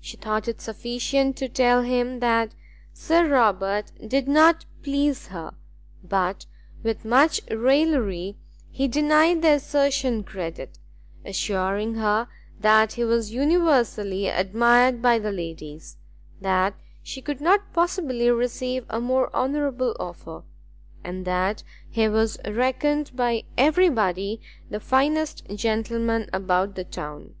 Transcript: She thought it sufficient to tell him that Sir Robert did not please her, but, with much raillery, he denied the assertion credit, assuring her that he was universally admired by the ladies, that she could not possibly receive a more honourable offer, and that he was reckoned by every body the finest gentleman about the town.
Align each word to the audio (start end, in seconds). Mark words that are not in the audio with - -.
She 0.00 0.16
thought 0.16 0.48
it 0.48 0.60
sufficient 0.60 1.36
to 1.36 1.48
tell 1.48 1.82
him 1.82 2.18
that 2.18 2.52
Sir 2.92 3.28
Robert 3.28 3.92
did 4.04 4.26
not 4.26 4.64
please 4.82 5.28
her, 5.28 5.54
but, 6.02 6.46
with 6.82 7.04
much 7.04 7.40
raillery, 7.48 8.38
he 8.72 8.88
denied 8.88 9.40
the 9.40 9.52
assertion 9.52 10.24
credit, 10.24 10.80
assuring 11.24 11.94
her 11.94 12.26
that 12.58 12.94
he 12.94 13.04
was 13.04 13.30
universally 13.32 14.26
admired 14.26 15.00
by 15.00 15.20
the 15.20 15.30
ladies, 15.30 15.96
that 16.40 16.74
she 17.00 17.22
could 17.22 17.40
not 17.40 17.72
possibly 17.72 18.28
receive 18.32 18.84
a 18.88 19.00
more 19.00 19.32
honourable 19.32 19.94
offer, 20.00 20.42
and 21.04 21.24
that 21.24 21.62
he 21.88 22.08
was 22.08 22.36
reckoned 22.44 23.12
by 23.14 23.44
every 23.56 23.88
body 23.88 24.40
the 24.70 24.80
finest 24.80 25.46
gentleman 25.54 26.28
about 26.32 26.74
the 26.74 26.82
town. 26.82 27.36